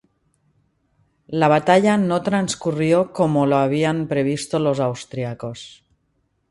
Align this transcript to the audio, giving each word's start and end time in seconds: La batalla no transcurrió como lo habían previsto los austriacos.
La 1.43 1.49
batalla 1.53 1.95
no 2.05 2.19
transcurrió 2.29 3.13
como 3.13 3.45
lo 3.45 3.57
habían 3.57 4.07
previsto 4.07 4.57
los 4.57 4.79
austriacos. 4.79 5.83